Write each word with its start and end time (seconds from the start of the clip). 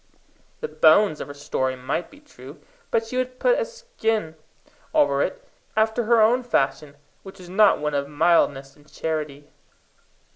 The 0.61 0.67
bones 0.67 1.21
of 1.21 1.27
her 1.27 1.33
story 1.35 1.75
might 1.75 2.09
be 2.09 2.19
true, 2.19 2.59
but 2.89 3.05
she 3.05 3.17
would 3.17 3.39
put 3.39 3.59
a 3.59 3.65
skin 3.65 4.33
over 4.95 5.21
it 5.21 5.47
after 5.77 6.05
her 6.05 6.19
own 6.19 6.41
fashion, 6.41 6.95
which 7.21 7.37
was 7.37 7.49
not 7.49 7.77
one 7.77 7.93
of 7.93 8.07
mildness 8.09 8.75
and 8.75 8.91
charity. 8.91 9.51